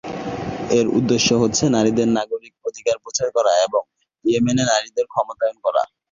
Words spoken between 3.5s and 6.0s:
এবং ইয়েমেনে নারীদের ক্ষমতায়ন করা।